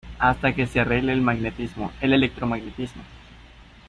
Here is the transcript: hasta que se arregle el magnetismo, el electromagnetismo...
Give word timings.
hasta 0.17 0.55
que 0.55 0.65
se 0.65 0.79
arregle 0.79 1.13
el 1.13 1.21
magnetismo, 1.21 1.91
el 2.01 2.13
electromagnetismo... 2.13 3.03